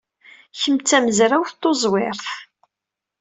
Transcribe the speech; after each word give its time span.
Kemm 0.61 0.77
d 0.79 0.83
tamezrawt 0.87 1.53
tuẓwirt. 1.61 2.25